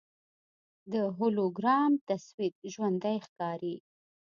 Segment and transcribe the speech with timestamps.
[0.91, 3.75] د هولوګرام تصویر ژوندی ښکاري.